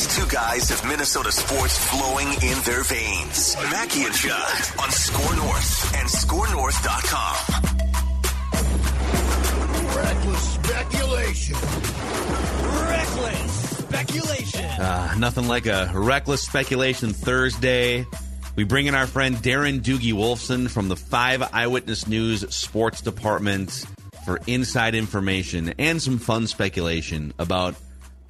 [0.00, 3.54] These two guys have Minnesota sports flowing in their veins.
[3.70, 7.36] Mackey and Judd on Score North and ScoreNorth.com.
[9.94, 11.54] Reckless speculation.
[12.88, 14.64] Reckless speculation.
[14.80, 18.06] Uh, nothing like a reckless speculation Thursday.
[18.56, 23.84] We bring in our friend Darren Doogie Wolfson from the Five Eyewitness News Sports Department
[24.24, 27.74] for inside information and some fun speculation about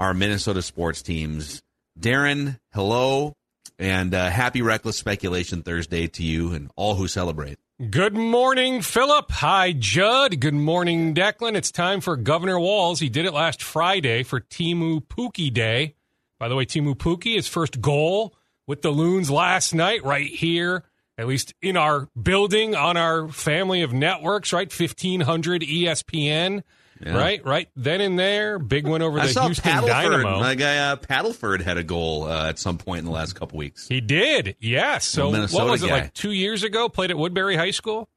[0.01, 1.63] our Minnesota sports teams.
[1.99, 3.35] Darren, hello,
[3.79, 7.59] and uh, happy Reckless Speculation Thursday to you and all who celebrate.
[7.91, 9.31] Good morning, Philip.
[9.31, 10.41] Hi, Judd.
[10.41, 11.55] Good morning, Declan.
[11.55, 13.01] It's time for Governor Walz.
[13.01, 15.95] He did it last Friday for Teemu Pukki Day.
[16.39, 18.35] By the way, Teemu Pukki, his first goal
[18.67, 20.85] with the Loons last night, right here,
[21.19, 24.71] at least in our building on our family of networks, right?
[24.71, 26.63] 1500 ESPN.
[27.05, 27.17] Yeah.
[27.17, 27.69] Right, right.
[27.77, 29.87] Then and there, big win over the I saw Houston Padelford.
[29.87, 30.41] Dynamo.
[30.41, 33.57] My guy uh, Padelford had a goal uh, at some point in the last couple
[33.57, 33.89] weeks.
[33.89, 35.07] He did, yes.
[35.07, 36.89] So what was it like two years ago?
[36.91, 38.09] Played at Woodbury High School,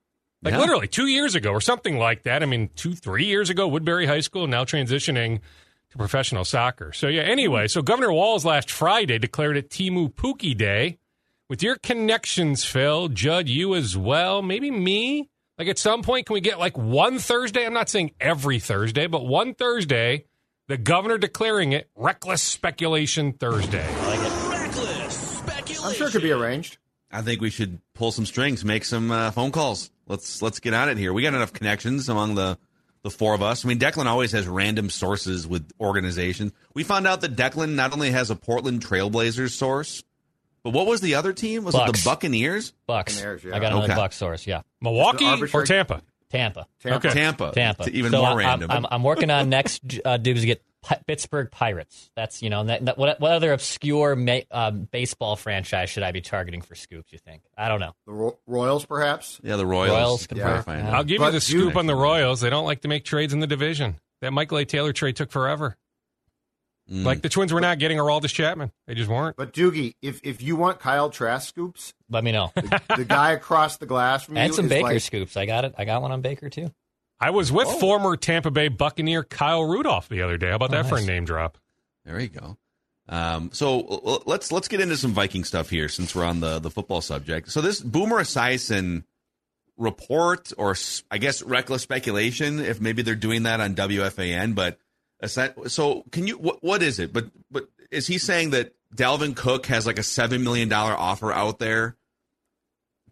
[0.41, 0.59] like Yeah.
[0.59, 2.43] literally two years ago or something like that.
[2.43, 5.39] I mean, two, three years ago, Woodbury High School, now transitioning
[5.91, 6.91] to professional soccer.
[6.91, 7.21] So yeah.
[7.21, 10.97] Anyway, so Governor Walz last Friday declared it Teemu Pukki Day.
[11.49, 15.29] With your connections, Phil, Judd, you as well, maybe me.
[15.57, 17.65] Like at some point, can we get like one Thursday?
[17.65, 20.25] I'm not saying every Thursday, but one Thursday,
[20.67, 23.87] the governor declaring it reckless speculation Thursday.
[24.07, 25.85] Reckless speculation.
[25.85, 26.77] I'm sure it could be arranged.
[27.11, 29.91] I think we should pull some strings, make some uh, phone calls.
[30.07, 31.13] Let's let's get on it here.
[31.13, 32.57] We got enough connections among the
[33.03, 33.63] the four of us.
[33.63, 36.53] I mean, Declan always has random sources with organizations.
[36.73, 40.03] We found out that Declan not only has a Portland Trailblazers source,
[40.63, 41.63] but what was the other team?
[41.63, 42.73] Was it the Buccaneers?
[42.87, 43.15] Bucks.
[43.15, 43.55] Buccaneers, yeah.
[43.55, 43.95] I got another Okay.
[43.95, 44.47] Buck source.
[44.47, 46.01] Yeah, Milwaukee or Tampa?
[46.29, 46.65] Tampa.
[46.81, 46.97] Tampa.
[47.07, 47.09] Okay.
[47.13, 47.51] Tampa.
[47.53, 47.83] Tampa.
[47.83, 48.71] It's even So more I'm- random.
[48.71, 52.09] I'm, I'm working on next uh, due to get Pi- Pittsburgh Pirates.
[52.15, 56.11] That's you know that, that- what, what other obscure ma- um, baseball franchise should I
[56.11, 57.13] be targeting for scoops?
[57.13, 57.43] You think?
[57.55, 57.93] I don't know.
[58.07, 59.39] The Ro- Royals, perhaps.
[59.43, 59.91] yeah, the Royals.
[59.91, 60.63] Royals Yeah.
[60.67, 60.97] Yeah.
[60.97, 62.41] I'll give But you the you- scoop on the Royals.
[62.41, 63.97] They don't like to make trades in the division.
[64.21, 64.65] That Michael A.
[64.65, 65.77] Taylor trade took forever.
[66.91, 67.05] Mm.
[67.05, 68.71] Like the Twins were not getting Aroldis Chapman.
[68.87, 69.37] They just weren't.
[69.37, 72.51] But Doogie, if if you want Kyle Trask scoops, Let me know.
[72.55, 75.37] the guy across the glass from you and some is Baker like, scoops.
[75.37, 75.73] I got it.
[75.77, 76.71] I got one on Baker too.
[77.21, 77.79] I was with Oh.
[77.79, 80.49] former Tampa Bay Buccaneer Kyle Rudolph the other day.
[80.49, 81.57] How about Oh, that for a name drop?
[82.03, 82.57] There you go.
[83.07, 86.69] Um, so let's let's get into some Viking stuff here since we're on the the
[86.69, 87.49] football subject.
[87.49, 89.03] So this Boomer Esiason
[89.77, 90.75] report, or
[91.09, 94.77] I guess reckless speculation, if maybe they're doing that on WFAN, but
[95.23, 97.13] esi- so can you what what is it?
[97.13, 101.31] But but is he saying that Dalvin Cook has like a seven million dollar offer
[101.31, 101.95] out there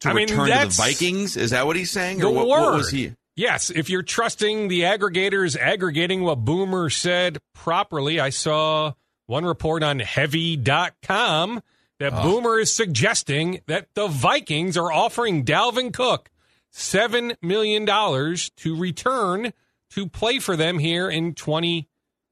[0.02, 1.38] to I mean, return to the Vikings?
[1.38, 2.22] Is that what he's saying?
[2.24, 3.14] or what, what was he?
[3.36, 8.94] Yes, if you're trusting the aggregators aggregating what Boomer said properly, I saw
[9.26, 11.62] one report on heavy.com
[12.00, 12.24] that Oh.
[12.24, 16.30] Boomer is suggesting that the Vikings are offering Dalvin Cook
[16.74, 19.54] $7 million to return
[19.92, 21.34] to play for them here in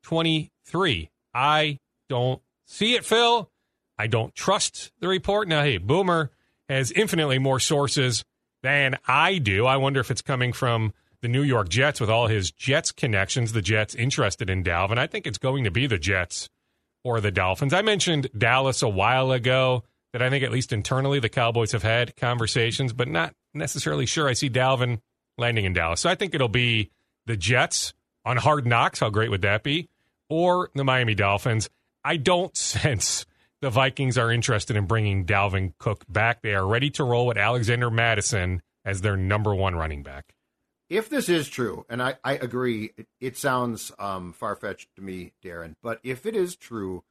[0.04, 1.10] 2023.
[1.34, 3.50] I don't see it, Phil.
[3.98, 5.48] I don't trust the report.
[5.48, 6.32] Now, hey, Boomer
[6.68, 8.24] has infinitely more sources
[8.64, 9.66] than I do.
[9.66, 13.52] I wonder if it's coming from the New York Jets with all his Jets connections,
[13.52, 14.98] the Jets interested in Dalvin.
[14.98, 16.50] I think it's going to be the Jets
[17.04, 17.74] or the Dolphins.
[17.74, 21.84] I mentioned Dallas a while ago that I think at least internally the Cowboys have
[21.84, 25.02] had conversations, but not necessarily sure I see Dalvin
[25.38, 26.02] landing in Dallas.
[26.02, 26.90] So I think it'll be
[27.26, 27.94] the Jets
[28.26, 29.00] on Hard Knocks.
[29.00, 29.90] How great would that be?
[30.30, 31.70] Or the Miami Dolphins.
[32.04, 33.26] I don't sense
[33.62, 36.42] the Vikings are interested in bringing Dalvin Cook back.
[36.42, 40.34] They are ready to roll with Alexander Mattison as their number one running back.
[40.90, 45.02] If this is true, and I, I agree, it, it sounds um, far fetched to
[45.02, 47.04] me, Darren, but if it is true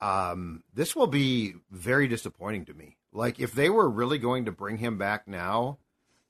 [0.00, 2.96] um, this will be very disappointing to me.
[3.12, 5.78] Like if they were really going to bring him back now,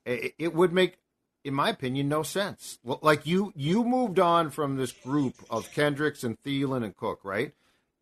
[0.05, 0.97] it, it would make,
[1.43, 2.79] in my opinion, no sense.
[2.83, 7.53] Like you, you moved on from this group of Kendricks and Thielen and Cook, right?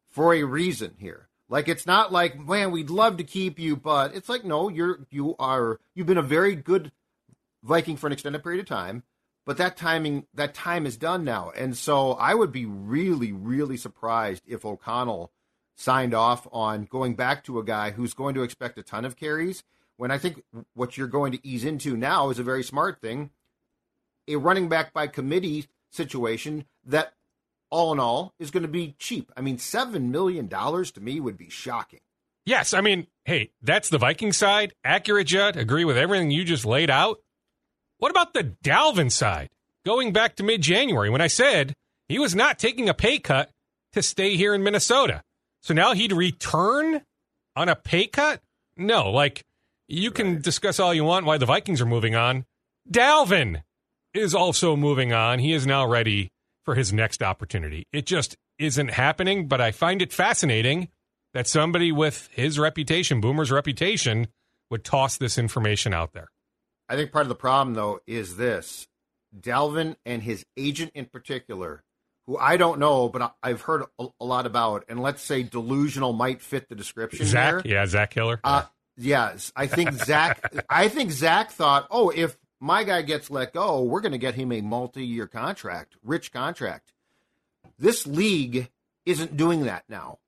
[0.10, 1.28] For a reason here.
[1.50, 5.00] Like it's not like, man, we'd love to keep you, but it's like, no, you're
[5.10, 6.92] you are you've been a very good
[7.64, 9.04] Viking for an extended period of time,
[9.46, 11.52] but that timing that time is done now.
[11.56, 15.32] And so I would be really, really surprised if O'Connell
[15.76, 19.16] signed off on going back to a guy who's going to expect a ton of
[19.16, 19.64] carries.
[19.98, 23.32] When I think what you're going to ease into now is a very smart thing.
[24.28, 27.14] A running back by committee situation that
[27.70, 29.32] all in all is going to be cheap.
[29.36, 32.00] I mean, seven million dollars to me would be shocking.
[32.46, 34.74] Yes, I mean, hey, that's the Viking side.
[34.84, 35.58] Accurate, Judd.
[35.58, 37.18] Agree with everything you just laid out.
[37.98, 39.50] What about the Dalvin side?
[39.86, 41.74] Going back to mid January when I said
[42.08, 43.50] he was not taking a pay cut
[43.94, 45.24] to stay here in Minnesota.
[45.62, 47.02] So now he'd return
[47.56, 48.42] on a pay cut?
[48.78, 49.44] No, like
[49.88, 52.46] you can discuss all you want why the Vikings are moving on.
[52.90, 53.64] Dalvin
[54.14, 55.40] is also moving on.
[55.40, 56.32] He is now ready
[56.64, 57.88] for his next opportunity.
[57.94, 60.90] It just isn't happening, but I find it fascinating
[61.34, 64.28] that somebody with his reputation, Boomer's reputation,
[64.70, 66.30] would toss this information out there.
[66.90, 68.88] I think part of the problem, though, is this
[69.38, 71.84] Dalvin and his agent in particular,
[72.26, 76.42] who I don't know, but I've heard a, lot about, and let's say delusional might
[76.42, 77.76] fit the description Zach, here.
[77.76, 78.40] yeah, Zach Hiller.
[78.44, 78.64] Uh,
[78.98, 80.54] yes, I think Zach.
[80.70, 84.36] I think Zach thought, oh, if my guy gets let go, we're going to get
[84.36, 86.94] him a multi-year contract, rich contract.
[87.80, 88.70] This league
[89.06, 90.20] isn't doing that now,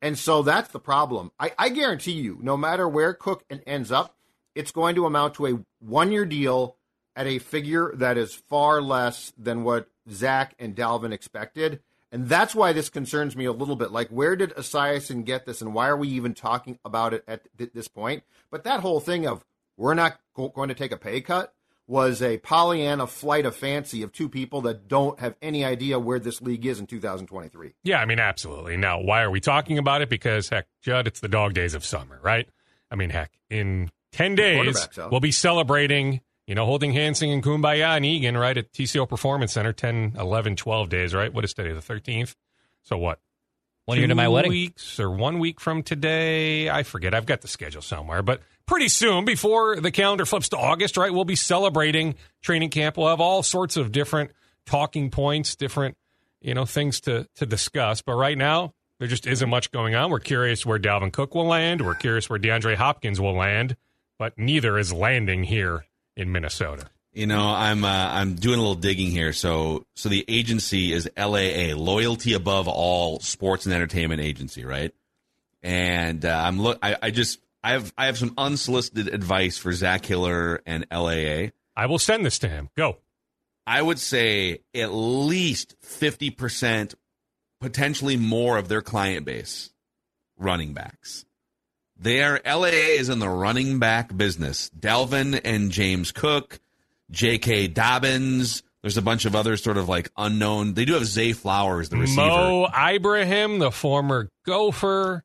[0.00, 1.32] and so that's the problem.
[1.38, 4.16] I, I guarantee you, no matter where Cook en- ends up,
[4.54, 6.76] it's going to amount to a one-year deal
[7.16, 11.80] at a figure that is far less than what Zach and Dalvin expected.
[12.12, 13.90] And that's why this concerns me a little bit.
[13.90, 17.48] Like, where did Esiason get this, and why are we even talking about it at
[17.56, 18.22] th- this point?
[18.50, 19.44] But that whole thing of
[19.78, 21.54] we're not go- going to take a pay cut
[21.86, 26.18] was a Pollyanna flight of fancy of two people that don't have any idea where
[26.18, 27.72] this league is in 2023.
[27.82, 28.76] Yeah, I mean, absolutely.
[28.76, 30.08] Now, why are we talking about it?
[30.08, 32.48] Because, heck, Judd, it's the dog days of summer, right?
[32.90, 37.96] I mean, heck, in 10 days, we'll be celebrating, you know, holding hands, singing Kumbaya
[37.96, 41.32] and Eagan, right, at TCO Performance Center 10, 11, 12 days, right?
[41.32, 42.34] What is today, the 13th?
[42.82, 43.20] So what?
[43.84, 44.50] One year to my two wedding.
[44.50, 46.70] weeks or one week from today.
[46.70, 47.14] I forget.
[47.14, 51.12] I've got the schedule somewhere, but pretty soon, before the calendar flips to August, right,
[51.12, 52.96] we'll be celebrating training camp.
[52.96, 54.30] We'll have all sorts of different
[54.66, 55.96] talking points, different
[56.40, 58.02] you know things to to discuss.
[58.02, 60.12] But right now, there just isn't much going on.
[60.12, 61.84] We're curious where Dalvin Cook will land.
[61.84, 63.76] We're curious where DeAndre Hopkins will land,
[64.16, 65.86] but neither is landing here
[66.16, 66.88] in Minnesota.
[67.12, 69.34] You know, I'm uh, I'm doing a little digging here.
[69.34, 74.94] So so the agency is LAA, Loyalty Above All Sports and Entertainment Agency, right?
[75.62, 76.78] And uh, I'm look.
[76.82, 81.50] I, I just I have I have some unsolicited advice for Zach Hiller and LAA.
[81.76, 82.70] I will send this to him.
[82.76, 82.96] Go.
[83.66, 86.94] I would say at least fifty percent,
[87.60, 89.70] potentially more of their client base,
[90.38, 91.26] running backs.
[92.02, 94.70] Their LAA is in the running back business.
[94.76, 96.58] Dalvin and James Cook,
[97.12, 97.68] J.K.
[97.68, 98.64] Dobbins.
[98.80, 100.74] There's a bunch of other sort of like unknown.
[100.74, 102.26] They do have Zay Flowers, the receiver.
[102.26, 105.22] Mo Ibrahim, the former Gopher,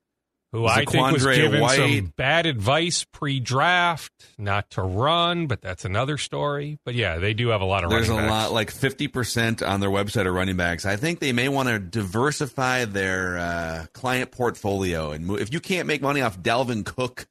[0.52, 1.76] who I think was given White.
[1.78, 6.80] some bad advice pre-draft, not to run, but that's another story.
[6.86, 8.50] But yeah, they do have a lot of There's a running backs.
[8.50, 10.86] lot, like 50% on their website of running backs.
[10.86, 15.12] I think they may want to diversify their uh, client portfolio.
[15.12, 15.42] And move.
[15.42, 17.28] if you can't make money off Dalvin Cook,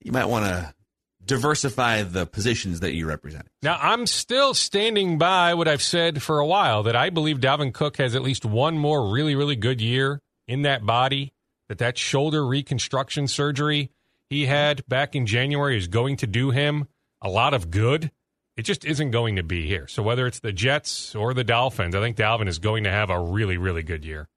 [0.00, 0.74] you might want to
[1.24, 3.46] diversify the positions that you represent.
[3.62, 7.74] Now, I'm still standing by what I've said for a while that I believe Dalvin
[7.74, 11.34] Cook has at least one more really, really good year in that body,
[11.68, 13.90] that that shoulder reconstruction surgery
[14.30, 16.88] he had back in January is going to do him
[17.22, 18.10] a lot of good.
[18.56, 19.86] It just isn't going to be here.
[19.86, 23.08] So whether it's the Jets or the Dolphins, I think Dalvin is going to have
[23.10, 24.28] a really, really good year.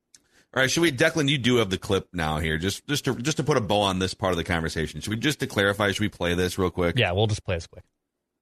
[0.53, 1.29] All right, should we, Declan?
[1.29, 3.79] You do have the clip now here, just just to just to put a bow
[3.81, 4.99] on this part of the conversation.
[4.99, 5.91] Should we just to clarify?
[5.91, 6.99] Should we play this real quick?
[6.99, 7.85] Yeah, we'll just play this quick.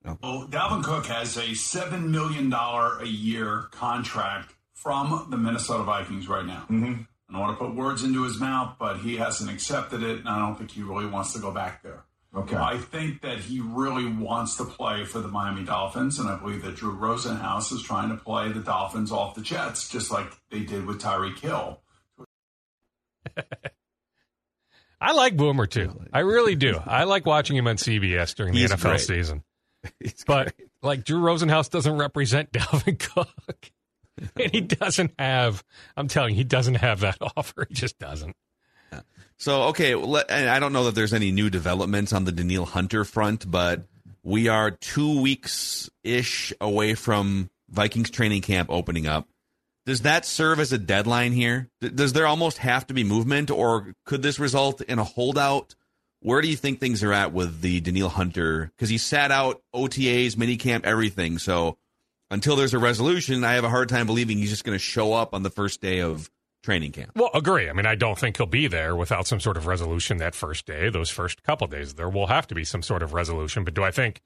[0.04, 6.28] Well, Dalvin Cook has a seven million dollar a year contract from the Minnesota Vikings
[6.28, 6.66] right now.
[6.70, 7.02] Mm-hmm.
[7.30, 10.28] I don't want to put words into his mouth, but he hasn't accepted it, and
[10.28, 12.04] I don't think he really wants to go back there.
[12.36, 12.56] Okay.
[12.56, 16.62] I think that he really wants to play for the Miami Dolphins, and I believe
[16.64, 20.60] that Drew Rosenhaus is trying to play the Dolphins off the Jets, just like they
[20.60, 21.82] did with Tyreek Hill.
[25.02, 26.00] I like Boomer too.
[26.12, 26.80] I really do.
[26.86, 29.00] I like watching him on CBS during the He's NFL great.
[29.02, 29.44] season.
[30.02, 30.70] It's But great.
[30.82, 33.72] like Drew Rosenhaus doesn't represent Dalvin Cook.
[34.40, 35.64] and he doesn't have
[35.96, 37.66] I'm telling you, he doesn't have that offer.
[37.68, 38.36] He just doesn't.
[39.38, 42.66] So okay, let, and I don't know that there's any new developments on the Danielle
[42.66, 43.84] Hunter front, but
[44.22, 49.30] we are two weeks ish away from Vikings training camp opening up.
[49.86, 51.70] Does that serve as a deadline here?
[51.80, 55.74] Does there almost have to be movement, or could this result in a holdout?
[56.22, 58.72] Where do you think things are at with the Danielle Hunter?
[58.76, 61.38] Because he sat out OTAs, minicamp, everything.
[61.38, 61.78] So
[62.32, 65.14] until there's a resolution, I have a hard time believing he's just going to show
[65.14, 66.30] up on the first day of
[66.64, 67.12] training camp.
[67.16, 67.70] Well, agree.
[67.70, 70.66] I mean, I don't think he'll be there without some sort of resolution that first
[70.66, 71.96] day, those first couple days.
[71.96, 73.64] There will have to be some sort of resolution.
[73.64, 74.22] But do I think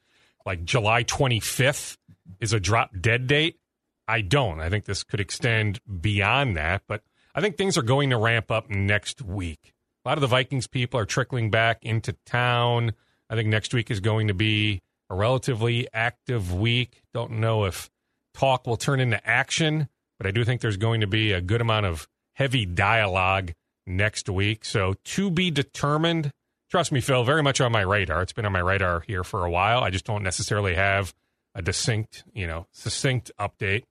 [0.46, 1.98] like July 25th
[2.40, 3.60] is a drop dead date?
[4.08, 4.60] I don't.
[4.60, 6.84] I think this could extend beyond that.
[6.88, 9.74] But I think things are going to ramp up next week.
[10.06, 12.94] A lot of the Vikings people are trickling back into town.
[13.30, 17.02] I think next week is going to be a relatively active week.
[17.14, 17.90] Don't know if
[18.34, 19.88] talk will turn into action,
[20.18, 23.54] but I do think there's going to be a good amount of heavy dialogue
[23.86, 24.66] next week.
[24.66, 26.32] So to be determined.
[26.70, 28.24] Trust me, Phil, very much on my radar.
[28.24, 29.84] It's been on my radar here for a while.
[29.84, 31.14] I just don't necessarily have
[31.54, 33.84] a distinct, you know, succinct update,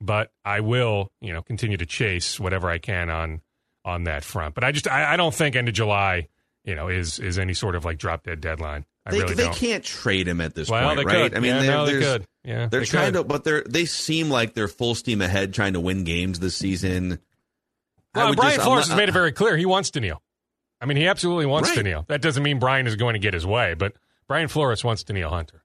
[0.00, 3.40] but I will, you know, continue to chase whatever I can on
[3.84, 4.54] on that front.
[4.54, 6.28] But I just I, I don't think end of July,
[6.64, 8.84] you know, is is any sort of like drop dead deadline.
[9.04, 9.56] I they, really they don't.
[9.56, 11.30] can't trade him at this Well, point, they right?
[11.32, 11.36] could.
[11.36, 12.26] I mean, Yeah, they're, no, they could.
[12.44, 13.18] Yeah, they're they trying could.
[13.18, 16.56] to, but they're they seem like they're full steam ahead, trying to win games this
[16.56, 17.18] season.
[18.14, 20.22] Well, Brian just- Flores not- has made it very clear he wants to kneel.
[20.80, 21.84] I mean, he absolutely wants to Right.
[21.84, 22.04] kneel.
[22.08, 23.94] That doesn't mean Brian is going to get his way, but
[24.28, 25.62] Brian Flores wants to kneel Hunter.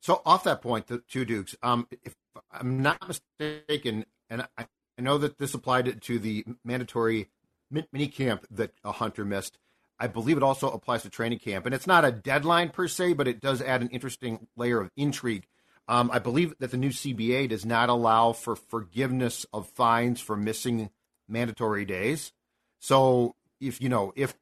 [0.00, 1.56] So off that point, the two Dukes.
[1.62, 2.14] Um, if
[2.52, 4.66] I'm not mistaken, and I,
[4.98, 7.28] I know that this applied to the mandatory
[7.70, 9.58] mini camp that a hunter missed.
[9.98, 13.14] I believe it also applies to training camp, and it's not a deadline per se,
[13.14, 15.46] but it does add an interesting layer of intrigue.
[15.88, 20.36] Um, I believe that the new CBA does not allow for forgiveness of fines for
[20.36, 20.90] missing
[21.28, 22.32] mandatory days.
[22.78, 24.34] So if you know if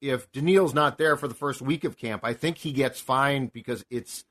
[0.00, 3.52] if Danielle's not there for the first week of camp, I think he gets fined
[3.52, 4.24] because it's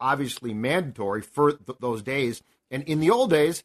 [0.00, 2.42] obviously mandatory for th- those days.
[2.70, 3.62] And in the old days,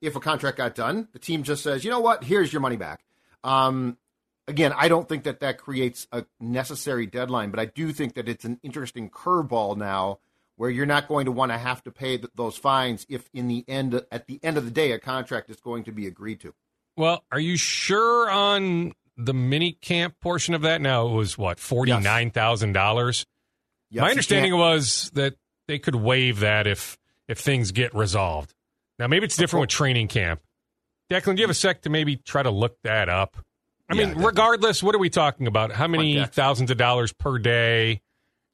[0.00, 2.76] if a contract got done, the team just says, you know what, here's your money
[2.76, 3.04] back.
[3.42, 3.96] Um,
[4.48, 8.28] again, I don't think that that creates a necessary deadline, but I do think that
[8.28, 10.18] it's an interesting curveball now
[10.56, 13.48] where you're not going to want to have to pay th- those fines if in
[13.48, 16.40] the end at the end of the day a contract is going to be agreed
[16.40, 16.54] to.
[16.96, 20.80] Well, are you sure on the mini camp portion of that?
[20.80, 23.26] Now it was what forty nine thousand dollars.
[23.90, 25.34] Yes, My understanding was that
[25.68, 26.96] they could waive that if
[27.28, 28.54] if things get resolved.
[28.98, 30.40] Now maybe it's different with training camp.
[31.10, 33.36] Declan, do you have a sec to maybe try to look that up?
[33.88, 34.26] I Yeah, mean, definitely.
[34.26, 35.72] regardless, what are we talking about?
[35.72, 38.00] How many thousands of dollars per day?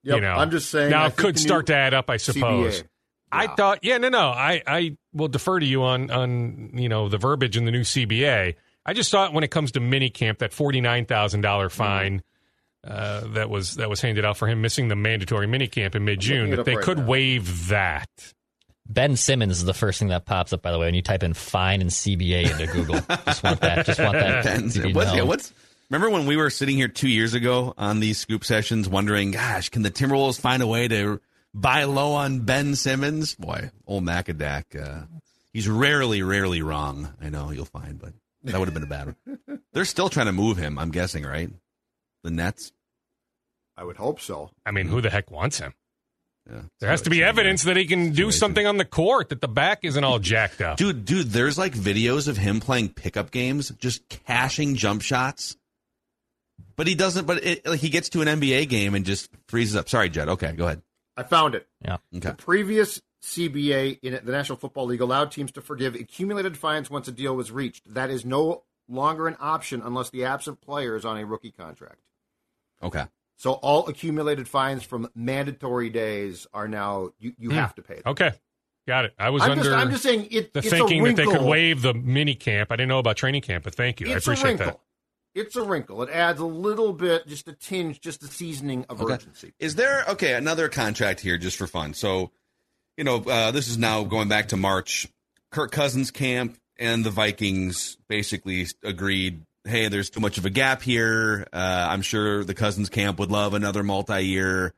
[0.05, 2.83] Yep, you know, I'm just saying, Now it could start to add up, I suppose.
[2.83, 2.87] CBA.
[3.31, 4.29] I thought, yeah, no, no.
[4.29, 7.81] I, I will defer to you on, on you know the verbiage in the new
[7.83, 8.57] CBA.
[8.85, 11.77] I just thought when it comes to minicamp, that forty nine thousand dollar Mm-hmm.
[11.79, 12.23] fine
[12.85, 16.19] uh, that was that was handed out for him missing the mandatory minicamp in mid
[16.21, 17.07] June, that they right could now.
[17.07, 18.09] waive that.
[18.87, 21.23] Ben Simmons is the first thing that pops up, by the way, when you type
[21.23, 23.01] in fine and CBA into Google.
[23.27, 23.87] just want that.
[23.87, 24.43] Just want that.
[24.43, 24.75] Depends.
[24.75, 25.29] to be What's, known.
[25.29, 25.53] what's
[25.89, 29.69] remember when we were sitting here two years ago on these scoop sessions, wondering, gosh,
[29.69, 31.21] can the Timberwolves find a way to
[31.55, 33.35] buy low on Ben Simmons?
[33.35, 35.07] Boy, old Macadac, uh,
[35.53, 37.15] he's rarely, rarely wrong.
[37.21, 38.13] I know you'll find, but
[38.45, 39.61] that would have been a bad one.
[39.73, 40.79] They're still trying to move him.
[40.79, 41.51] I'm guessing, right?
[42.25, 42.73] The Nets.
[43.77, 44.51] I would hope so.
[44.67, 45.73] I mean, who the heck wants him?
[46.51, 46.63] Yeah.
[46.81, 48.33] There has to be evidence that he can do Situation.
[48.33, 50.77] something on the court, that the back isn't all jacked up.
[50.77, 55.57] Dude, dude, there's like videos of him playing pickup games, just cashing jump shots.
[56.77, 57.27] But he doesn't.
[57.27, 59.89] But it, like he gets to an NBA game and just freezes up.
[59.89, 60.29] Sorry, Jed.
[60.31, 60.83] Okay, go ahead.
[61.17, 61.67] I found it.
[61.85, 61.99] Yeah.
[62.17, 62.31] Okay.
[62.31, 67.07] The previous CBA in the National Football League allowed teams to forgive accumulated fines once
[67.09, 67.95] a deal was reached.
[67.95, 72.01] That is no longer an option unless the absent player is on a rookie contract.
[72.83, 73.05] Okay.
[73.43, 77.57] So all accumulated fines from mandatory days are now you, you Hmm.
[77.57, 78.05] have to pay them.
[78.07, 78.31] Okay,
[78.87, 79.15] got it.
[79.19, 81.25] I was I'm under just I'm just saying it, the it's thinking a that they
[81.25, 81.49] could wrinkle.
[81.49, 82.71] waive the mini camp.
[82.71, 84.07] I didn't know about training camp, but thank you.
[84.07, 84.67] I It's a appreciate wrinkle.
[85.35, 85.41] that.
[85.41, 86.03] It's a wrinkle.
[86.05, 89.15] It adds a little bit, just a tinge, just a seasoning of Okay.
[89.15, 89.55] urgency.
[89.59, 91.95] Is there okay another contract here just for fun?
[91.95, 92.31] So,
[92.97, 95.09] you know, uh, this is now going back to March.
[95.51, 99.43] Kirk Cousins camp and the Vikings basically agreed.
[99.65, 101.47] Hey, there's too much of a gap here.
[101.53, 104.75] Uh, I'm sure the Cousins camp would love another multi-year,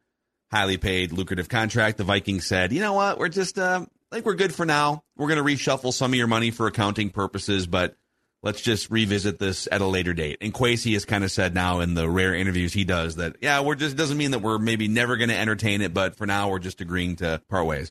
[0.50, 1.96] highly paid, lucrative contract.
[1.96, 5.02] The Vikings said, you know what, we're just uh, like we're good for now.
[5.16, 7.96] We're going to reshuffle some of your money for accounting purposes, but
[8.42, 10.36] let's just revisit this at a later date.
[10.42, 13.60] And Kwesi has kind of said now in the rare interviews he does that, yeah,
[13.60, 16.50] we're just doesn't mean that we're maybe never going to entertain it, but for now
[16.50, 17.90] we're just agreeing to part ways.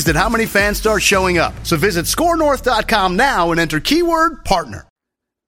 [0.07, 1.53] at how many fans start showing up.
[1.65, 4.87] So visit scorenorth.com now and enter keyword partner.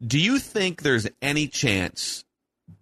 [0.05, 2.25] Do you think there's any chance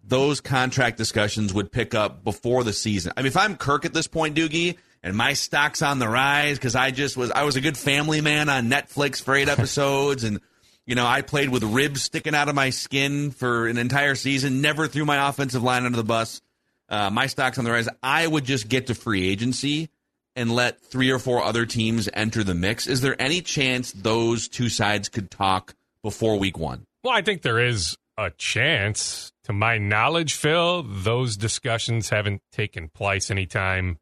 [0.04, 3.14] those contract discussions would pick up before the season?
[3.16, 6.58] I mean, if I'm Kirk at this point, Doogie, and my stock's on the rise
[6.58, 10.24] because I just was I was a good family man on Netflix for eight episodes
[10.24, 10.40] and
[10.86, 14.62] you know, I played with ribs sticking out of my skin for an entire season,
[14.62, 16.42] never threw my offensive line under the bus.
[16.90, 17.88] Uh, my stock's on the rise.
[18.02, 19.90] I would just get to free agency
[20.36, 22.88] and let three or four other teams enter the mix.
[22.88, 26.86] Is there any chance those two sides could talk before week one?
[27.04, 29.32] Well, I think there is a chance.
[29.46, 33.98] To my knowledge, Phil, those discussions haven't taken place anytime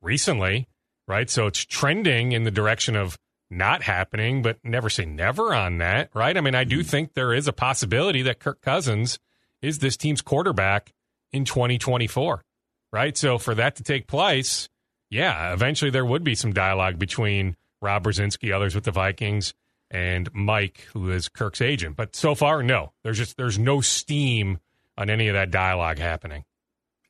[0.00, 0.68] recently,
[1.08, 1.28] right?
[1.28, 3.18] So it's trending in the direction of
[3.50, 6.36] not happening, but never say never on that, right?
[6.36, 6.82] I mean, I do hmm.
[6.82, 9.18] think there is a possibility that Kirk Cousins
[9.62, 10.92] is this team's quarterback
[11.32, 12.44] in 2024,
[12.92, 13.16] right?
[13.16, 14.68] So for that to take place,
[15.10, 19.54] yeah, eventually there would be some dialogue between Rob Brzezinski, others with the Vikings,
[19.90, 21.96] and Mike, who is Kirk's agent.
[21.96, 22.92] But so far, no.
[23.02, 24.58] There's just there's no steam
[24.96, 26.44] on any of that dialogue happening.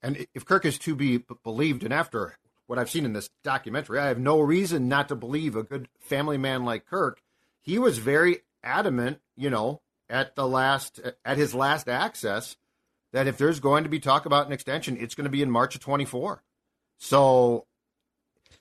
[0.02, 2.36] And if Kirk is to be believed, and after
[2.66, 5.88] what I've seen in this documentary, I have no reason not to believe a good
[5.98, 7.22] family man like Kirk.
[7.62, 9.80] He was very adamant, you know,
[10.11, 12.57] at the last at his last access
[13.12, 15.50] that if there's going to be talk about an extension, it's going to be in
[15.50, 16.42] March of 24.
[16.98, 17.66] So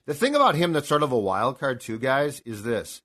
[0.06, 3.02] the thing about him that's sort of a wild card too, guys, is this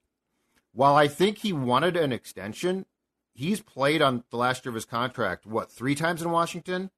[0.72, 2.86] while I think he wanted an extension,
[3.34, 6.90] he's played on the last year of his contract, what, three times in Washington?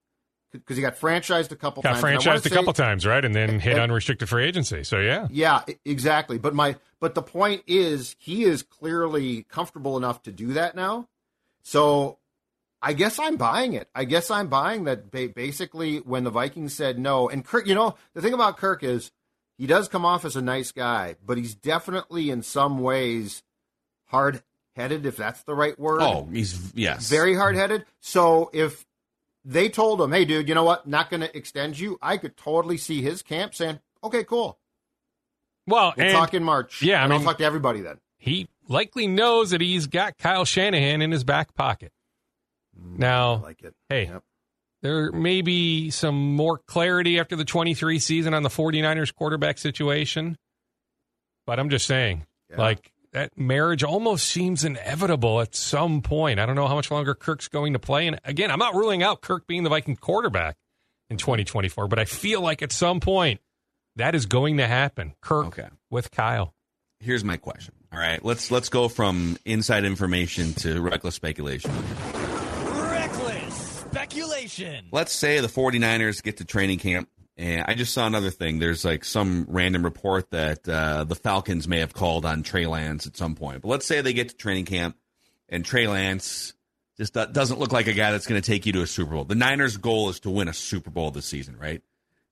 [0.53, 2.25] Because he got franchised a couple got times.
[2.25, 3.25] franchised a couple times, right?
[3.25, 4.83] And then hit and, unrestricted free agency.
[4.83, 5.29] So, yeah.
[5.31, 6.39] Yeah, exactly.
[6.39, 11.09] But my but the point is he is clearly comfortable enough to do that now.
[11.63, 12.19] So
[12.83, 13.89] I guess I'm buying it.
[13.95, 17.95] I guess I'm buying that basically when the Vikings said no, and Kirk, you know,
[18.15, 19.13] the thing about Kirk is
[19.61, 23.43] he does come off as a nice guy, but he's definitely in some ways
[24.07, 24.43] hard
[24.75, 26.01] headed, if that's the right word.
[26.01, 27.85] Oh, he's yes, very hard headed.
[28.01, 28.87] So if
[29.45, 30.89] they told him, "Hey, dude, you know what?
[30.89, 34.59] Not going to extend you," I could totally see his camp saying, "Okay, cool."
[35.67, 36.81] Well, we'll and, talk in March.
[36.81, 37.99] Yeah, I mean, I'll talk to everybody then.
[38.17, 41.93] He likely knows that he's got Kyle Shanahan in his back pocket.
[42.81, 43.75] Mm, now, I like it.
[43.91, 44.23] Hey, Yep.
[44.83, 50.37] There may be some more clarity after the 23 season on the 49ers quarterback situation,
[51.47, 52.57] but I'm just saying, Yeah.
[52.59, 56.39] like that marriage almost seems inevitable at some point.
[56.41, 58.07] I don't know how much longer Kirk's going to play.
[58.07, 60.57] And again, I'm not ruling out Kirk being the Viking quarterback
[61.11, 63.41] in 2024, but I feel like at some point
[63.97, 65.15] that is going to happen.
[65.21, 65.69] Kirk Okay.
[65.91, 66.55] with Kyle.
[67.01, 67.75] Here's my question.
[67.93, 71.73] All right, let's let's go from inside information to reckless speculation.
[74.51, 74.89] Speculation.
[74.93, 78.59] Let's say the 49ers get to training camp and I just saw another thing.
[78.59, 83.07] There's like some random report that uh, the Falcons may have called on Trey Lance
[83.07, 83.63] at some point.
[83.63, 84.97] But let's say they get to training camp
[85.49, 86.53] and Trey Lance
[86.99, 89.25] just doesn't look like a guy that's going to take you to a Super Bowl.
[89.25, 91.81] The Niners' goal is to win a Super Bowl this season, right?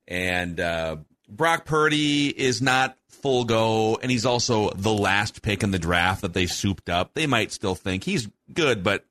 [0.06, 5.70] And uh, Brock Purdy is not full go, and he's also the last pick in
[5.70, 7.14] the draft that they souped up.
[7.14, 9.06] They might still think he's good, but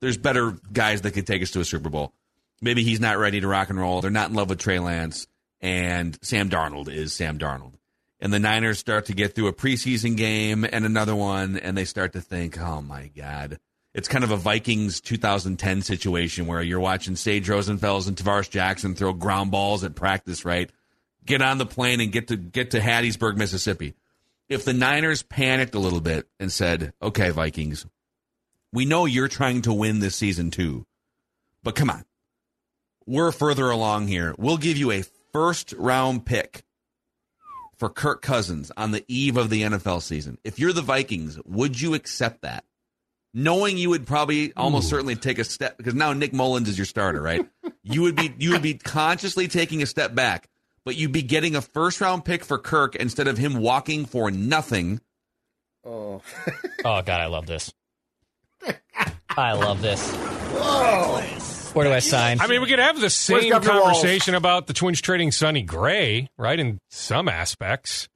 [0.00, 2.14] there's better guys that could take us to a Super Bowl.
[2.64, 4.00] Maybe he's not ready to rock and roll.
[4.00, 5.26] They're not in love with Trey Lance,
[5.60, 7.74] and Sam Darnold is Sam Darnold.
[8.20, 11.84] And the Niners start to get through a preseason game and another one, and they
[11.84, 13.58] start to think, oh my God.
[13.92, 18.94] It's kind of a Vikings 2010 situation where you're watching Sage Rosenfels and Tarvaris Jackson
[18.94, 20.70] throw ground balls at practice, right?
[21.26, 23.94] Get on the plane and get to get to Hattiesburg, Mississippi.
[24.48, 27.86] If the Niners panicked a little bit and said, "Okay, Vikings,
[28.72, 30.86] we know you're trying to win this season too,
[31.62, 32.04] but come on,
[33.06, 34.34] we're further along here.
[34.38, 36.64] We'll give you a first round pick
[37.76, 40.38] for Kirk Cousins on the eve of the NFL season.
[40.44, 42.64] If you're the Vikings, would you accept that?
[43.34, 46.84] knowing you would probably almost certainly take a step because now Nick Mullens is your
[46.84, 47.44] starter, right?
[47.82, 50.48] you would be you would be consciously taking a step back,
[50.84, 54.30] but you'd be getting a first round pick for Kirk instead of him walking for
[54.30, 55.00] nothing.
[55.84, 56.22] Oh,
[56.84, 57.72] Oh God, I love this.
[59.36, 60.14] I love this.
[60.14, 61.53] Whoa.
[61.74, 62.40] Where do I sign?
[62.40, 63.82] I mean, we could have the same Governor Walz?
[63.94, 66.58] conversation about the Twins trading Sonny Gray, right?
[66.58, 68.08] In some aspects.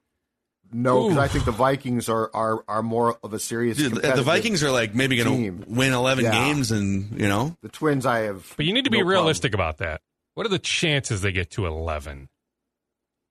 [0.70, 3.78] No, because I think the Vikings are, are are more of a serious.
[3.78, 5.62] Dude, the- the Vikings are like maybe going team.
[5.62, 6.30] to win 11 Yeah.
[6.32, 8.52] games and, you know, The Twins, I have.
[8.56, 9.18] But you need to be no problem.
[9.24, 10.02] realistic about that.
[10.34, 12.28] What are the chances they get to 11?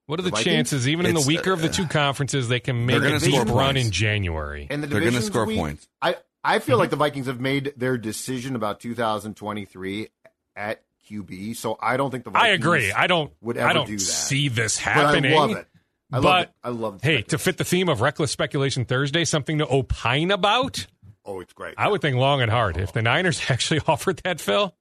[0.08, 0.56] What are the, The Vikings?
[0.56, 3.08] chances, even in the It's, weaker of the uh, two conferences, they can they're make
[3.08, 3.86] a gonna deep score run points.
[3.86, 4.68] in January?
[4.70, 5.88] And the They're gonna divisions score week, points.
[6.02, 6.80] I I feel Mm-hmm.
[6.80, 10.08] like the Vikings have made their decision about 2023
[10.58, 11.56] at QB.
[11.56, 12.92] So I don't think the Vikings I agree.
[12.92, 13.32] I don't.
[13.42, 14.00] would ever I don't do that.
[14.02, 15.32] see this But happening.
[15.34, 15.68] I love it.
[16.12, 16.54] I love but it.
[16.64, 17.00] I love.
[17.04, 20.86] hey, to fit the theme of reckless speculation Thursday, something to opine about.
[21.26, 21.76] oh, it's great.
[21.78, 22.76] I would think long and hard.
[22.78, 24.74] If the Niners actually offered that, Phil,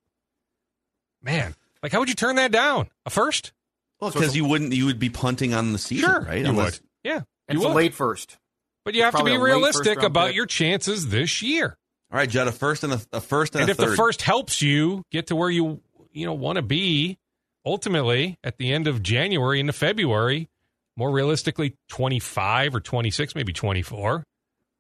[1.23, 2.89] man, like how would you turn that down?
[3.05, 3.53] A first?
[4.01, 6.41] well, because you wouldn't, you would be punting on the season, Sure, right?
[6.43, 6.89] you Unless- would.
[7.05, 7.77] Yeah, it's you a would.
[7.77, 8.37] late first.
[8.85, 10.37] but you have to be realistic about pick.
[10.37, 11.77] your chances this year.
[12.11, 13.91] All right, Judd, a first and a, a first and, And a if third.
[13.91, 15.81] the first helps you get to where you
[16.13, 17.19] you know want to be,
[17.65, 20.49] ultimately at the end of January into February,
[20.97, 24.25] more realistically, twenty five or twenty six, maybe twenty four.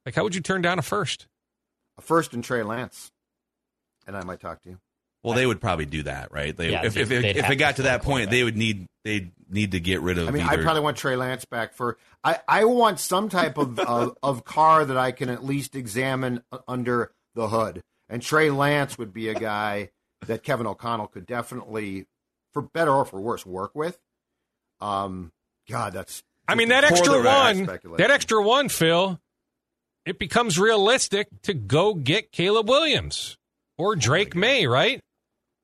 [0.05, 1.27] Like, how would you turn down a first?
[1.99, 3.11] A first and Trey Lance,
[4.07, 4.79] and I might talk to you.
[5.27, 6.57] Well, they would probably do that, right?
[6.57, 8.87] They, Yeah, if, if, if, if it got to to that point, they would need
[9.05, 10.29] they need to get rid of.
[10.29, 11.99] I mean, I probably want Trey Lance back for.
[12.23, 16.45] I, I want some type of, of of car that I can at least examine
[16.69, 17.83] under the hood.
[18.09, 19.91] And Trey Lance would be a guy
[20.29, 22.07] that Kevin O'Connell could definitely,
[22.53, 23.99] for better or for worse, work with.
[24.81, 25.33] Um,
[25.69, 26.23] God, that's.
[26.47, 29.19] I mean, that extra one, that extra one, Phil,
[30.05, 33.37] it becomes realistic to go get Caleb Williams
[33.77, 35.01] or Drake Maye, right?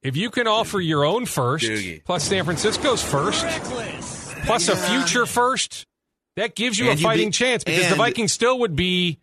[0.02, 2.04] If you can offer your own first Doogie.
[2.04, 4.34] plus San Francisco's first Reckless.
[4.44, 5.86] plus a future first,
[6.36, 8.74] that gives you And a you'd fighting be- chance because the and- Vikings still would
[8.74, 9.20] be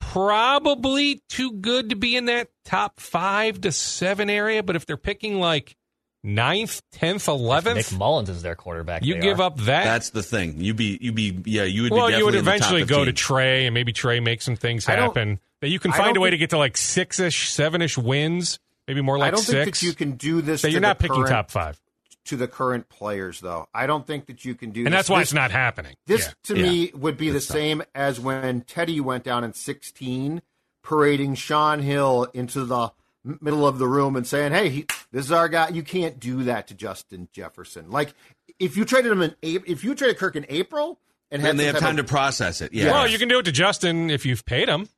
[0.00, 4.62] probably too good to be in that top five to seven area.
[4.62, 5.76] But if they're picking like
[6.24, 9.04] ninth, tenth, eleventh, Nick eleventh, Mullens is their quarterback.
[9.04, 9.44] you give are.
[9.44, 9.84] up that.
[9.84, 10.60] That's the thing.
[10.60, 11.64] You be you be yeah.
[11.64, 11.92] You would.
[11.92, 14.20] well, be you would definitely in the top eventually go to Trey, and maybe Trey
[14.20, 15.38] makes some things happen.
[15.60, 18.58] That you can find a way to get to like six ish, seven ish wins,
[18.88, 19.64] maybe more like I don't six.
[19.64, 20.62] think that you can do this.
[20.62, 21.80] that to you're the not picking current- top five,
[22.26, 23.68] to the current players, though.
[23.74, 24.80] I don't think that you can do.
[24.80, 24.92] and this.
[24.92, 25.94] that's why This- it's not happening.
[26.06, 26.32] This Yeah.
[26.44, 30.42] to me would be the same as when Teddy went down in 16,
[30.82, 32.90] parading Shaun Hill into the
[33.40, 36.44] middle of the room and saying, "Hey, he, this is our guy." You can't do
[36.44, 37.90] that to Justin Jefferson.
[37.90, 38.14] Like
[38.58, 41.78] if you traded him in, if you traded Kirk in April and and they have
[41.80, 42.72] time of- to process it.
[42.72, 42.92] Yeah.
[42.92, 44.88] Well, you can do it to Justin if you've paid him.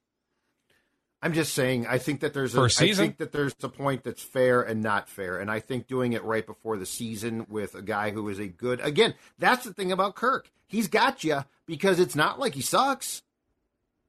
[1.20, 1.86] I'm just saying.
[1.86, 3.04] I think that there's a, For a I season?
[3.06, 6.22] think that there's a point that's fair and not fair, and I think doing it
[6.22, 8.80] right before the season with a guy who is a good.
[8.80, 10.50] Again, that's the thing about Kirk.
[10.68, 13.22] He's got you because it's not like he sucks.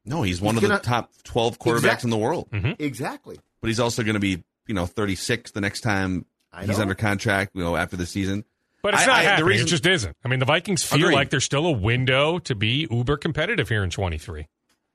[0.06, 2.50] no, he's one He's of gonna- the top twelve quarterbacks Exact- in the world.
[2.52, 2.74] Mm-hmm.
[2.80, 3.40] Exactly.
[3.62, 6.26] But he's also going to be you know 36 the next time
[6.64, 7.52] he's under contract.
[7.56, 8.46] You know after the season.
[8.82, 10.16] But it's I- not I- the reason- it just isn't.
[10.24, 11.16] I mean, the Vikings feel Agreed.
[11.16, 14.48] like there's still a window to be uber competitive here in 23.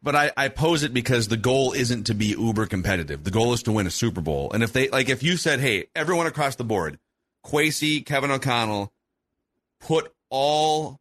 [0.04, 3.24] But I, I pose it because the goal isn't to be uber competitive.
[3.24, 4.52] The goal is to win a Super Bowl.
[4.52, 6.98] And if they like, if you said, "Hey, everyone across the board,
[7.44, 8.92] Kwesi, Kevin O'Connell,
[9.80, 11.00] put all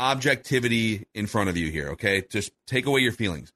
[0.00, 2.24] objectivity in front of you here, okay?
[2.28, 3.52] Just take away your feelings.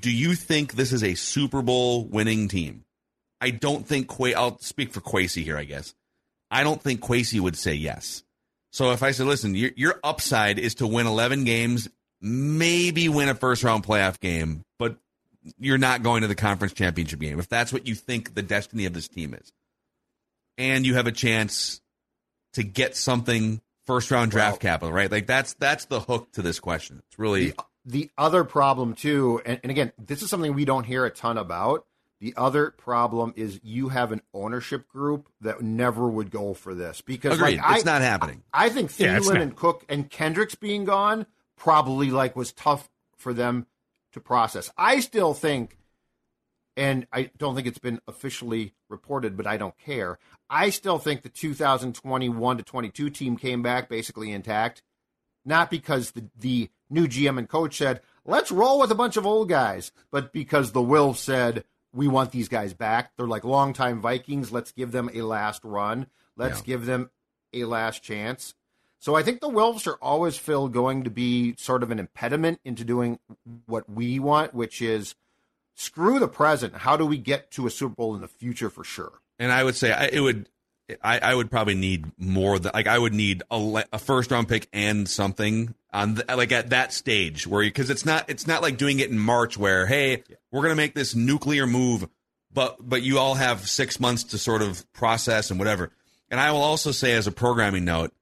[0.00, 2.84] Do you think this is a Super Bowl winning team?
[3.40, 4.30] I don't think Qua.
[4.36, 5.94] I'll speak for Kwesi here, I guess.
[6.50, 8.24] I don't think Kwesi would say yes.
[8.72, 11.88] So if I said, "Listen, your your upside is to win 11 games,
[12.22, 14.96] maybe win a first round playoff game, but
[15.58, 18.86] you're not going to the conference championship game." If that's what you think the destiny
[18.86, 19.52] of this team is,
[20.56, 21.80] and you have a chance
[22.54, 25.10] to get something first round draft Well- capital, right?
[25.10, 27.02] Like that's that's the hook to this question.
[27.08, 30.84] It's really The, the other problem too, and, and again, this is something we don't
[30.84, 31.84] hear a ton about.
[32.20, 37.00] The other problem is you have an ownership group that never would go for this
[37.00, 37.58] because agreed.
[37.58, 38.44] like, it's I, not happening.
[38.54, 39.40] I think Yeah, Thielen not.
[39.42, 41.26] and Cook and Kendricks being gone
[41.62, 43.66] probably like was tough for them
[44.12, 44.68] to process.
[44.76, 45.78] I still think,
[46.76, 50.18] and I don't think it's been officially reported, but I don't care.
[50.50, 54.82] I still think the 2021 to 22 team came back basically intact,
[55.44, 59.24] not because the the new GM and coach said let's roll with a bunch of
[59.24, 61.62] old guys, but because the will said
[61.94, 63.12] we want these guys back.
[63.16, 64.50] They're like longtime Vikings.
[64.50, 66.08] Let's give them a last run.
[66.36, 66.64] Let's Yeah.
[66.64, 67.10] give them
[67.52, 68.54] a last chance.
[69.02, 72.60] So I think the Wilfs are always, Phil, going to be sort of an impediment
[72.64, 73.18] into doing
[73.66, 75.16] what we want, which is
[75.74, 76.76] screw the present.
[76.76, 79.14] How do we get to a Super Bowl in the future for sure?
[79.40, 80.48] And I would say I, it would.
[81.02, 84.48] I, I would probably need more than like I would need a, a first round
[84.48, 88.62] pick and something on the, like at that stage where because it's not it's not
[88.62, 92.08] like doing it in March where hey we're gonna make this nuclear move
[92.52, 95.90] but but you all have six months to sort of process and whatever.
[96.30, 98.12] And I will also say as a programming note,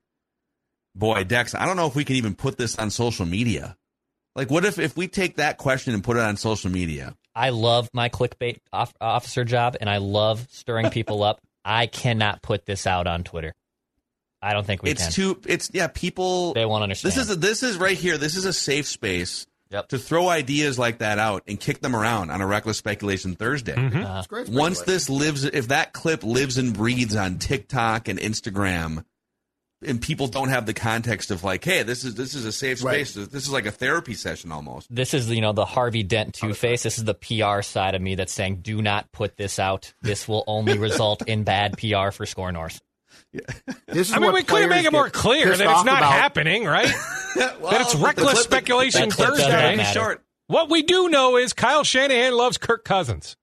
[0.94, 3.76] boy Dex, I don't know if we can even put this on social media.
[4.36, 7.14] Like what if if we take that question and put it on social media?
[7.34, 11.40] I love my clickbait off- officer job, and I love stirring people up.
[11.64, 13.54] I cannot put this out on Twitter.
[14.42, 15.08] I don't think we it's can.
[15.08, 17.12] It's too it's yeah people they won't understand.
[17.12, 19.88] this is a, this is right here this is a safe space Yep.
[19.90, 23.74] to throw ideas like that out and kick them around on a reckless speculation thursday
[23.74, 24.22] Uh-huh.
[24.38, 29.04] It's once this lives if that clip lives and breathes on tiktok and instagram
[29.86, 32.82] and people don't have the context of like hey this is this is a safe
[32.84, 33.06] Right.
[33.06, 36.34] space this is like a therapy session almost this is you know the Harvey Dent
[36.34, 36.82] Two Face.
[36.82, 39.92] This is the PR side of me that's saying, "Do not put this out.
[40.02, 42.80] This will only result in bad PR for Score North."
[43.32, 46.12] This is I mean, what we couldn't make it more clear that it's not about.
[46.12, 46.86] happening, right?
[47.36, 49.84] that it's reckless speculation clip doesn't Thursday.
[49.92, 53.36] short What we do know is Kyle Shanahan loves Kirk Cousins.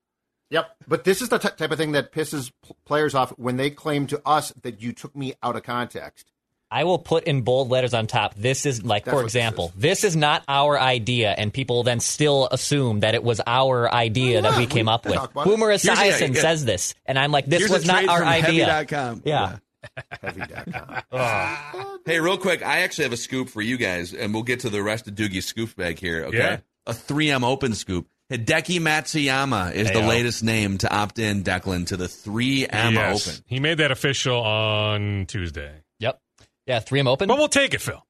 [0.49, 3.57] Yep, but this is the t- type of thing that pisses p- players off when
[3.57, 6.31] they claim to us that you took me out of context.
[6.71, 8.35] I will put in bold letters on top.
[8.35, 10.15] This is like, That's for what this example, this is.
[10.17, 14.59] not our idea, and people then still assume that it was our idea that we
[14.59, 15.15] we came up with.
[15.15, 15.45] talk about.
[15.45, 16.41] Boomer Here's- Esiason yeah.
[16.41, 18.65] says this, and I'm like, this Here's was not trade our from idea.
[18.65, 19.21] Heavy.com.
[19.25, 19.57] Yeah.
[20.21, 21.99] Heavy.com.
[22.05, 24.69] Hey, real quick, I actually have a scoop for you guys, and we'll get to
[24.69, 26.25] the rest of Doogie's scoop bag here.
[26.25, 26.57] Okay, Yeah.
[26.85, 28.07] a 3M Open scoop.
[28.31, 33.27] Hideki Matsuyama is the latest name to opt in, Declan, to the 3M Yes.
[33.27, 33.43] Open.
[33.47, 35.71] He made that official on Tuesday.
[35.99, 36.19] Yep.
[36.65, 37.27] Yeah, 3M Open.
[37.29, 38.03] But we'll take it, Phil.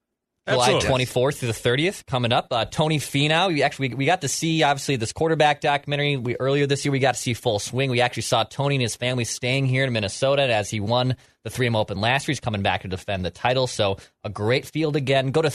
[0.48, 1.06] July Absolutely.
[1.06, 2.48] 24th through the 30th coming up.
[2.52, 6.16] Uh, Tony Finau, we actually we got to see obviously this quarterback documentary.
[6.16, 7.92] We earlier this year we got to see full swing.
[7.92, 11.50] We actually saw Tony and his family staying here in Minnesota as he won the
[11.50, 12.32] 3M Open last year.
[12.32, 13.68] He's coming back to defend the title.
[13.68, 15.32] So a great field again.
[15.32, 15.50] Go to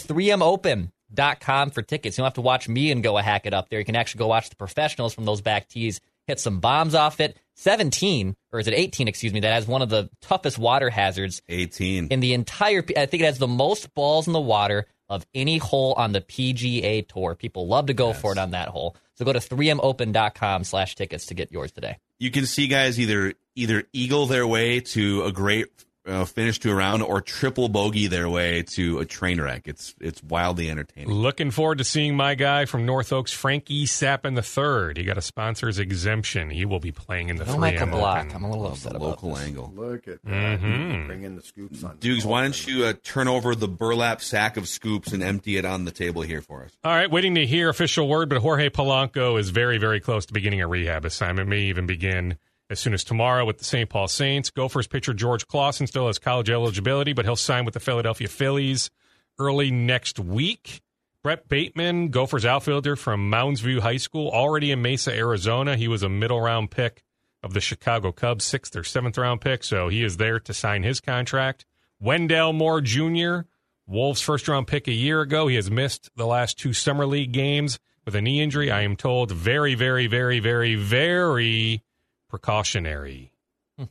[1.12, 2.16] 3mopen.com for tickets.
[2.16, 3.79] You don't have to watch me and go a hack it up there.
[3.79, 7.20] You can actually go watch the professionals from those back tees hit some bombs off
[7.20, 7.37] it.
[7.55, 9.09] 17 or is it 18?
[9.09, 9.40] Excuse me.
[9.40, 12.09] That has one of the toughest water hazards 18.
[12.11, 15.59] in the entire I think it has the most balls in the water of any
[15.59, 17.35] hole on the PGA tour.
[17.35, 18.96] People love to go for it on that hole.
[19.14, 21.98] So go to 3mopen.com slash tickets to get yours today.
[22.18, 25.66] you can see guys either either eagle their way to a great
[26.07, 29.62] uh, finish to a round or triple bogey their way to a train wreck.
[29.67, 31.11] It's it's wildly entertaining.
[31.11, 34.97] Looking forward to seeing my guy from North Oaks, Frankie Sappin the third.
[34.99, 36.51] He got a sponsor's exemption.
[36.51, 38.27] He will be playing in the Don't 3M make a block.
[38.27, 38.37] Open.
[38.37, 39.45] I'm a little Love upset the about local this.
[39.45, 39.73] angle.
[39.77, 40.61] Look at that.
[40.61, 41.07] Mhm.
[41.07, 41.97] Bring in the scoops on.
[41.99, 45.65] Dukes, why don't you uh, turn over the burlap sack of scoops and empty it
[45.65, 46.73] on the table here for us?
[46.85, 50.33] All right, waiting to hear official word, but Jorge Polanco is very, very close to
[50.33, 51.49] beginning a rehab assignment.
[51.49, 52.38] May even begin
[52.72, 53.88] as soon as tomorrow with the St.
[53.88, 54.50] Paul Saints.
[54.50, 58.90] Gophers pitcher George Klassen still has college eligibility, but he'll sign with the Philadelphia Phillies
[59.38, 60.80] early next week.
[61.22, 65.76] Brett Bateman, Gophers outfielder from Mounds View High School, already in Mesa, Arizona.
[65.76, 67.04] He was a middle round pick
[67.42, 70.82] of the Chicago Cubs, sixth or seventh round pick, so he is there to sign
[70.82, 71.64] his contract.
[72.00, 73.40] Wendell Moore Jr.,
[73.87, 75.46] Wolves' first round pick a year ago.
[75.46, 78.70] He has missed the last two Summer League games with a knee injury.
[78.70, 81.82] I am told very, very, very, very, very
[82.33, 83.31] precautionary.
[83.79, 83.85] Hmm.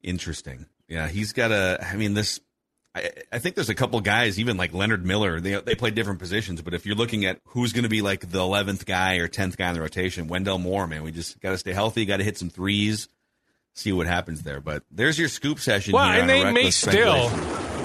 [0.00, 0.66] Interesting.
[0.88, 1.84] Yeah, he's got a.
[1.84, 2.40] I mean, this.
[2.94, 5.40] I, I think there's a couple guys, even like Leonard Miller.
[5.40, 8.30] They they play different positions, but if you're looking at who's going to be like
[8.30, 11.50] the 11th guy or 10th guy in the rotation, Wendell Moore, man, we just got
[11.50, 12.04] to stay healthy.
[12.06, 13.08] Got to hit some threes.
[13.74, 14.60] See what happens there.
[14.60, 15.92] But there's your scoop session.
[15.92, 17.28] Well, here and they may still.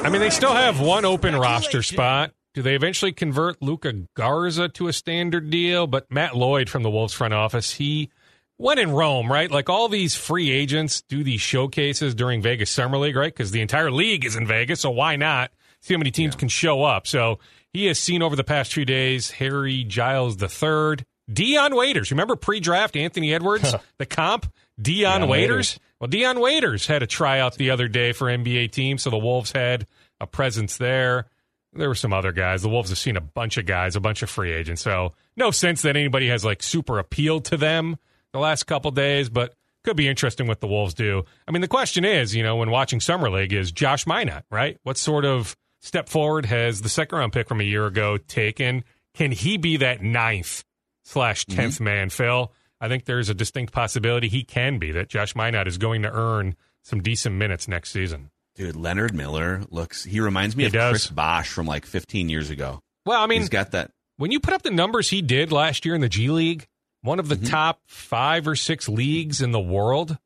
[0.04, 2.32] I mean, they still have one open roster spot.
[2.54, 5.88] Do they eventually convert Luka Garza to a standard deal?
[5.88, 8.12] But Matt Lloyd from the Wolves front office, he
[8.58, 9.50] went in Rome, right?
[9.52, 13.34] Like all these free agents do these showcases during Vegas Summer League, right?
[13.34, 16.48] Because the entire league is in Vegas, so why not see how many teams can
[16.48, 17.08] show up?
[17.08, 17.39] So
[17.72, 22.12] he has seen over the past few days Harry Giles III, Dion Waiters.
[22.12, 25.30] Remember pre-draft Anthony Edwards, the comp, Dion Waiters.
[25.30, 25.80] Waiters.
[26.00, 29.52] Well, Dion Waiters had a tryout the other day for NBA team, so the Wolves
[29.52, 29.88] had
[30.20, 31.26] a presence there.
[31.74, 32.62] There were some other guys.
[32.62, 34.82] The Wolves have seen a bunch of guys, a bunch of free agents.
[34.82, 37.98] So no sense that anybody has like super appealed to them
[38.36, 39.54] the last couple days, but
[39.86, 41.24] could be interesting what the Wolves do.
[41.48, 44.78] I mean, the question is, you know, when watching Summer League, is Josh Minott, right?
[44.84, 48.84] What sort of step forward has the second round pick from a year ago taken?
[49.13, 50.63] Can he be that ninth
[51.04, 51.60] slash mm-hmm.
[51.60, 52.52] 10th man, Phil?
[52.82, 56.12] I think there's a distinct possibility he can be that Josh Minott is going to
[56.12, 58.32] earn some decent minutes next season.
[58.56, 60.04] Dude, Leonard Miller looks.
[60.04, 60.91] He reminds me He of does.
[60.91, 62.82] Chris Bosh from like 15 years ago.
[63.06, 63.91] Well, I mean, he's got that.
[64.17, 66.67] when you put up the numbers he did last year in the G League,
[67.06, 67.46] one of the Mm-hmm.
[67.46, 70.18] top five or six leagues in the world,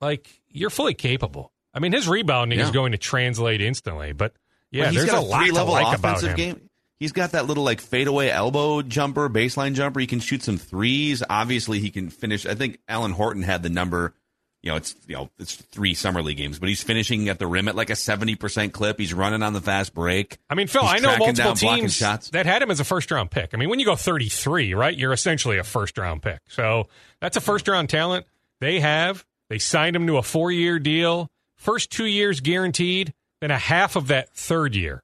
[0.00, 1.52] like you're fully capable.
[1.74, 4.34] I mean, his rebounding is going to translate instantly, but
[4.70, 6.36] yeah, Well, he's there's got a lot to like about offensive him.
[6.36, 6.70] game.
[6.98, 10.00] He's got that little like fadeaway elbow jumper, baseline jumper.
[10.00, 11.22] He can shoot some threes.
[11.30, 12.44] Obviously, he can finish.
[12.44, 14.14] I think Alan Horton had the number.
[14.62, 17.46] You know, it's you know it's three summer league games, but he's finishing at the
[17.46, 18.98] rim at like a seventy percent clip.
[18.98, 20.38] He's running on the fast break.
[20.50, 23.30] I mean, Phil, He's I know multiple teams that had him as a first round
[23.30, 23.54] pick.
[23.54, 26.40] I mean, when you go 33, right, you're essentially a first round pick.
[26.48, 26.88] So
[27.20, 28.26] that's a first round talent.
[28.60, 29.24] They have.
[29.48, 33.96] They signed him to a four year deal, first two years guaranteed, then a half
[33.96, 35.02] of that third year.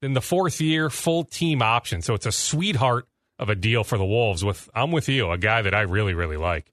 [0.00, 2.02] Then the fourth year, full team option.
[2.02, 3.06] So it's a sweetheart
[3.38, 4.44] of a deal for the Wolves.
[4.44, 6.72] With I'm with you, a guy that I really, really like.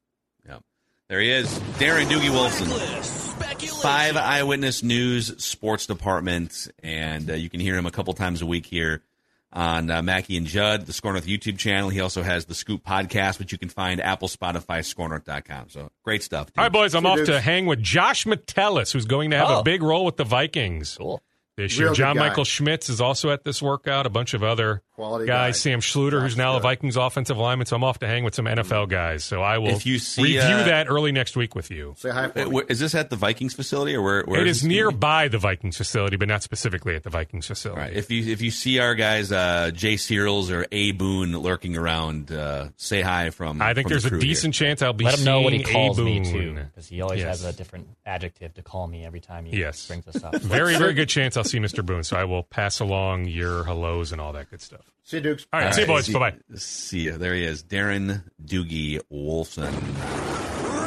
[1.13, 3.81] Yeah, there he is, Darren Doogie Wolfson.
[3.83, 8.45] Five Eyewitness News Sports Department, and uh, you can hear him a couple times a
[8.47, 9.03] week here
[9.51, 11.89] on uh, Mackey and Judd, the Score North YouTube channel.
[11.89, 15.69] He also has the Scoop podcast, which you can find Apple, Spotify, ScoreNorth.com.
[15.69, 16.47] So great stuff.
[16.47, 16.57] dude.
[16.57, 19.37] All right, boys, I'm See you, off to hang with Josh Metellus, who's going to
[19.37, 19.59] have Oh.
[19.59, 20.95] a big role with the Vikings.
[20.97, 21.21] Cool.
[21.55, 21.93] This Real year.
[21.93, 22.29] John guy.
[22.29, 24.07] Michael Schmitz is also at this workout.
[24.07, 25.49] A bunch of other Quality guys.
[25.49, 25.51] guy.
[25.51, 27.67] Sam Schlueter, who's Josh now a Vikings offensive lineman.
[27.67, 29.23] So I'm off to hang with some NFL guys.
[29.23, 31.93] So I will If you see, review uh, that early next week with you.
[31.97, 32.45] Say hi for me.
[32.45, 34.23] where- Is this at the Vikings facility or where?
[34.23, 34.75] where It is is this gonna be?
[34.93, 37.81] nearby the Vikings facility, but not specifically at the Vikings facility.
[37.81, 37.93] Right.
[37.93, 42.31] If you if you see our guys uh, Jay Searles or A Boone lurking around,
[42.31, 43.61] uh, say hi from.
[43.61, 45.53] I think from there's the a crew decent chance I'll be Let him know what
[45.53, 46.03] he calls A.
[46.03, 47.41] me too, because he always Yes.
[47.43, 49.85] has a different adjective to call me every time he Yes.
[49.87, 50.35] brings us up.
[50.41, 51.85] Very, very good chance I'll see Mr.
[51.85, 52.03] Boone.
[52.03, 54.81] So I will pass along your hellos and all that good stuff.
[55.03, 55.45] See you, Dukes.
[55.51, 56.07] All right, All see you, boys.
[56.09, 56.35] Bye bye.
[56.55, 57.17] See you.
[57.17, 59.71] There he is, Darren Doogie Wolfson.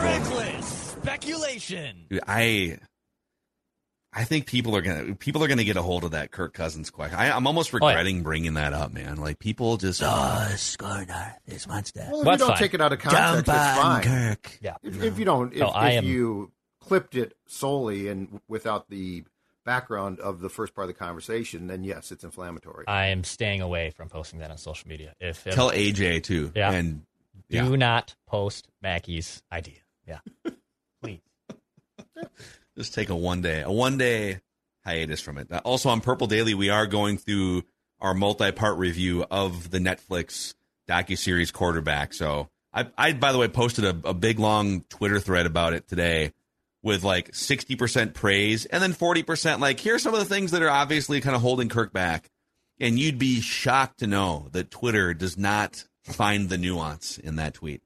[0.03, 2.07] Reckless speculation.
[2.09, 2.79] Dude, I
[4.13, 6.91] I think people are gonna people are gonna get a hold of that Kirk Cousins
[6.91, 7.19] question.
[7.19, 7.89] I, I'm almost Oh, yeah.
[7.89, 9.17] regretting bringing that up, man.
[9.19, 11.39] Like people just Oh, score north.
[11.47, 12.07] This monster.
[12.11, 12.59] Well, if That's you don't fine.
[12.59, 14.03] take it out of context, it's fine.
[14.03, 14.59] Kirk.
[14.63, 14.77] Yeah.
[14.83, 19.25] If, if you don't, if, No, if am- you clipped it solely and without the
[19.67, 22.87] background of the first part of the conversation, then yes, it's inflammatory.
[22.89, 25.13] I am staying away from posting that on social media.
[25.21, 26.53] If, if tell AJ too.
[26.55, 26.73] Yeah.
[26.73, 27.03] And
[27.51, 27.77] do yeah.
[27.77, 29.81] not post Mackey's idea.
[30.07, 30.21] Yeah,
[31.03, 31.21] please.
[32.79, 34.41] just take a one day a one day
[34.85, 35.53] hiatus from it.
[35.53, 37.65] Uh, Also on Purple Daily, we are going through
[38.01, 40.55] our multi part review of the Netflix
[40.89, 42.15] docu series Quarterback.
[42.15, 45.89] So I, I by the way posted a, a big long Twitter thread about it
[45.89, 46.33] today
[46.87, 50.53] with like sixty percent praise and then forty percent like here's some of the things
[50.53, 52.31] that are obviously kind of holding Kirk back.
[52.79, 57.55] And you'd be shocked to know that Twitter does not find the nuance in that
[57.55, 57.83] tweet.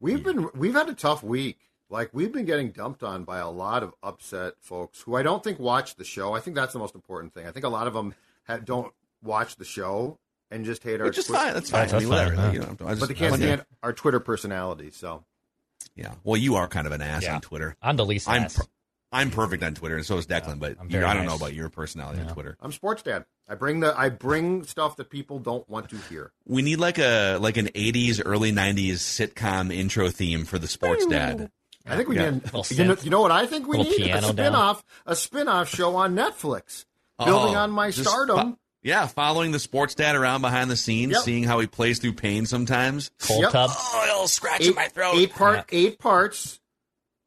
[0.00, 0.24] We've hmm.
[0.24, 1.58] been we've had a tough week.
[1.88, 5.44] Like we've been getting dumped on by a lot of upset folks who I don't
[5.44, 6.34] think watch the show.
[6.34, 7.46] I think that's the most important thing.
[7.46, 8.14] I think a lot of them
[8.48, 10.18] ha don't watch the show
[10.50, 11.06] and just hate our.
[11.06, 11.54] Which is Twi- fine.
[11.54, 11.88] That's fine.
[11.88, 12.42] That's I mean, fine, whatever.
[12.42, 12.52] yeah.
[12.52, 14.90] You know, I just- But they can't stand our Twitter personality.
[14.90, 15.24] So
[15.98, 16.14] Yeah.
[16.24, 17.34] Well, you are kind of an ass Yeah.
[17.34, 17.76] on Twitter.
[17.82, 18.28] I'm the least.
[18.28, 18.56] I'm ass.
[18.56, 18.64] per-
[19.10, 20.58] I'm perfect on Twitter, and so is Declan.
[20.58, 22.56] but I'm you, very I don't know about your personality on Twitter.
[22.60, 23.24] I'm sports dad.
[23.48, 26.30] I bring the I bring stuff that people don't want to hear.
[26.46, 31.06] We need like a like an '80s, early '90s sitcom intro theme for the sports
[31.06, 31.50] dad.
[31.86, 32.30] I think we Yeah.
[32.30, 32.44] need.
[32.44, 34.00] Little You know, you know what I think we Little need?
[34.02, 34.32] A piano down.
[34.34, 36.84] spin-off, a spin-off show on Netflix,
[37.18, 38.52] building Oh, on my stardom.
[38.52, 41.22] fo- yeah, following the sports dad around behind the scenes, Yep.
[41.22, 43.10] seeing how he plays through pain sometimes.
[43.20, 43.52] Cold Yep.
[43.52, 43.70] tub.
[43.74, 45.14] Oh, it'll scratch eight, my throat.
[45.16, 46.60] eight part, eight parts.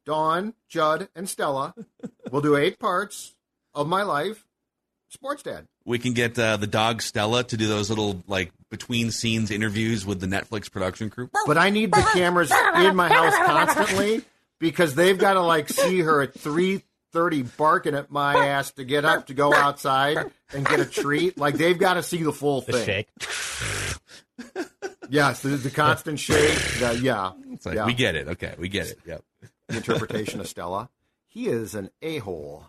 [0.06, 1.76] Dawn, Judd, and Stella.
[2.32, 3.36] we'll do eight parts
[3.74, 4.46] of my life.
[5.10, 5.68] Sports dad.
[5.86, 10.06] We can get uh, the dog Stella to do those little like between scenes interviews
[10.06, 11.30] with the Netflix production crew.
[11.46, 14.22] But I need the cameras in my house constantly
[14.60, 18.84] because they've got to like see her at three thirty barking at my ass to
[18.84, 20.18] get up to go outside
[20.54, 21.38] and get a treat.
[21.38, 22.86] Like they've got to see the full The thing.
[22.86, 23.08] shake.
[25.10, 26.58] Yes, the, the constant shake.
[26.80, 27.86] The, yeah, It's like yeah.
[27.86, 28.28] we get it.
[28.30, 29.00] Okay, we get it.
[29.06, 29.24] Yep.
[29.68, 30.90] the interpretation of Stella.
[31.28, 32.66] He is an a hole.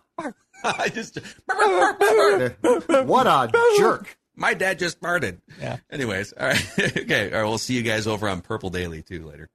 [0.64, 4.16] I just What a jerk.
[4.37, 5.38] my dad just farted.
[5.61, 5.78] Yeah.
[5.90, 6.66] Anyways, all right.
[6.78, 7.33] okay.
[7.33, 7.48] All right.
[7.48, 9.48] We'll see you guys over on Purple Daily too later.